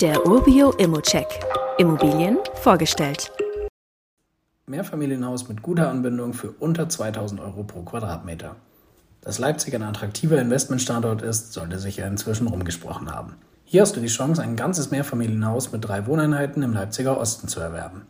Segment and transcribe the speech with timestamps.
[0.00, 1.26] Der Urbio Immocheck.
[1.76, 3.32] Immobilien vorgestellt.
[4.68, 8.54] Mehrfamilienhaus mit guter Anbindung für unter 2000 Euro pro Quadratmeter.
[9.22, 13.34] Dass Leipzig ein attraktiver Investmentstandort ist, sollte sich ja inzwischen rumgesprochen haben.
[13.64, 17.58] Hier hast du die Chance, ein ganzes Mehrfamilienhaus mit drei Wohneinheiten im Leipziger Osten zu
[17.58, 18.02] erwerben.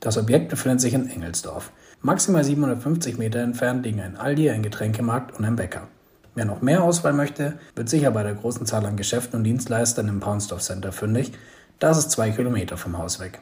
[0.00, 1.72] Das Objekt befindet sich in Engelsdorf.
[2.00, 5.88] Maximal 750 Meter entfernt liegen ein Aldi, ein Getränkemarkt und ein Bäcker.
[6.38, 10.06] Wer noch mehr Auswahl möchte, wird sicher bei der großen Zahl an Geschäften und Dienstleistern
[10.06, 11.32] im Paunsdorf Center fündig.
[11.80, 13.40] Das ist zwei Kilometer vom Haus weg.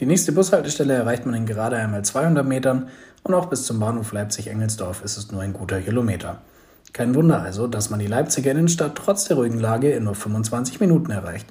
[0.00, 2.88] Die nächste Bushaltestelle erreicht man in gerade einmal 200 Metern
[3.22, 6.40] und auch bis zum Bahnhof Leipzig-Engelsdorf ist es nur ein guter Kilometer.
[6.92, 10.80] Kein Wunder also, dass man die Leipziger Innenstadt trotz der ruhigen Lage in nur 25
[10.80, 11.46] Minuten erreicht.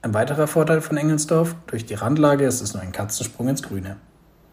[0.00, 3.96] Ein weiterer Vorteil von Engelsdorf, durch die Randlage ist es nur ein Katzensprung ins Grüne.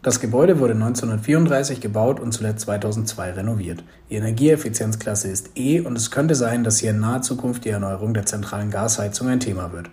[0.03, 3.83] Das Gebäude wurde 1934 gebaut und zuletzt 2002 renoviert.
[4.09, 8.13] Die Energieeffizienzklasse ist E und es könnte sein, dass hier in naher Zukunft die Erneuerung
[8.13, 9.89] der zentralen Gasheizung ein Thema wird.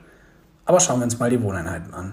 [0.67, 2.13] Aber schauen wir uns mal die Wohneinheiten an.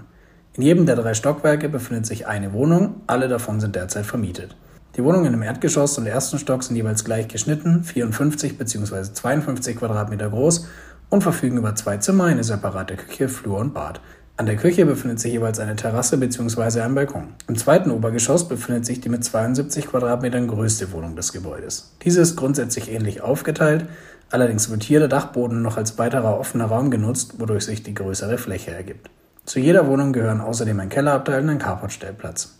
[0.54, 4.56] In jedem der drei Stockwerke befindet sich eine Wohnung, alle davon sind derzeit vermietet.
[4.96, 9.12] Die Wohnungen im Erdgeschoss und ersten Stock sind jeweils gleich geschnitten, 54 bzw.
[9.12, 10.66] 52 Quadratmeter groß
[11.08, 14.00] und verfügen über zwei Zimmer, eine separate Küche, Flur und Bad.
[14.38, 16.80] An der Küche befindet sich jeweils eine Terrasse bzw.
[16.80, 17.34] ein Balkon.
[17.48, 21.92] Im zweiten Obergeschoss befindet sich die mit 72 Quadratmetern größte Wohnung des Gebäudes.
[22.02, 23.84] Diese ist grundsätzlich ähnlich aufgeteilt,
[24.30, 28.38] allerdings wird hier der Dachboden noch als weiterer offener Raum genutzt, wodurch sich die größere
[28.38, 29.10] Fläche ergibt.
[29.44, 32.54] Zu jeder Wohnung gehören außerdem ein Kellerabteil und ein Carportstellplatz.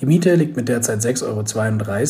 [0.00, 1.22] Die Miete liegt mit derzeit 6,32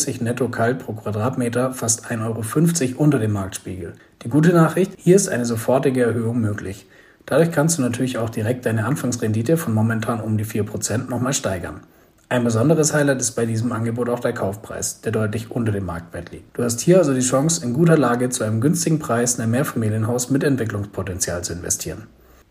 [0.08, 3.92] Euro netto kalt pro Quadratmeter, fast 1,50 Euro unter dem Marktspiegel.
[4.22, 6.86] Die gute Nachricht, hier ist eine sofortige Erhöhung möglich.
[7.26, 11.80] Dadurch kannst du natürlich auch direkt deine Anfangsrendite von momentan um die 4% nochmal steigern.
[12.28, 16.32] Ein besonderes Highlight ist bei diesem Angebot auch der Kaufpreis, der deutlich unter dem Marktwert
[16.32, 16.56] liegt.
[16.56, 19.50] Du hast hier also die Chance, in guter Lage zu einem günstigen Preis in ein
[19.50, 22.08] Mehrfamilienhaus mit Entwicklungspotenzial zu investieren.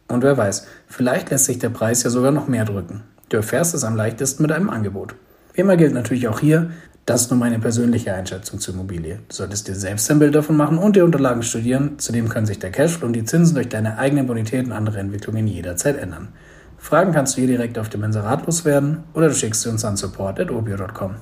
[0.08, 3.04] Und wer weiß, vielleicht lässt sich der Preis ja sogar noch mehr drücken.
[3.30, 5.16] Du erfährst es am leichtesten mit einem Angebot.
[5.54, 6.72] Wie immer gilt natürlich auch hier,
[7.06, 9.20] das ist nur meine persönliche Einschätzung zur Immobilie.
[9.28, 12.00] Du solltest dir selbst ein Bild davon machen und die Unterlagen studieren.
[12.00, 15.46] Zudem können sich der Cashflow und die Zinsen durch deine eigene Bonität und andere Entwicklungen
[15.48, 16.30] jederzeit ändern.
[16.78, 19.98] Fragen kannst du hier direkt auf dem Inserat loswerden oder du schickst sie uns an
[19.98, 21.16] support.obio.com.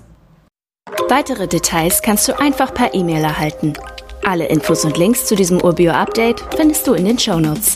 [1.10, 3.74] Weitere Details kannst du einfach per E-Mail erhalten.
[4.24, 7.76] Alle Infos und Links zu diesem Urbio-Update findest du in den Show Notes.